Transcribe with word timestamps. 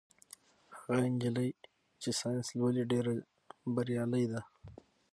هغه 0.79 1.01
نجلۍ 1.13 1.49
چې 2.01 2.09
ساینس 2.19 2.47
لولي 2.59 2.83
ډېره 2.91 3.13
بریالۍ 3.75 4.25
ده. 4.31 4.41